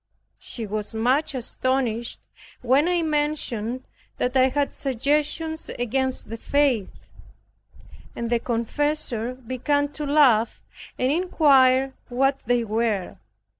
[0.39, 2.21] She was much astonished
[2.63, 3.83] when I mentioned
[4.17, 6.89] that I had suggestions against the faith,
[8.15, 10.63] and the confessor began to laugh,
[10.97, 13.17] and inquire what they were.